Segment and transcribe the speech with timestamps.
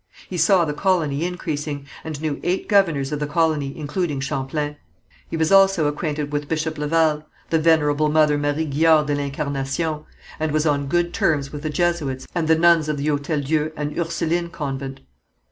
[0.27, 4.77] He saw the colony increasing, and knew eight governors of the colony, including Champlain.
[5.29, 9.99] He was also acquainted with Bishop Laval, the Venerable Mother Marie Guyart de l'Incarnation,
[10.39, 13.71] and was on good terms with the Jesuits and the nuns of the Hôtel Dieu
[13.77, 15.01] and Ursuline Convent.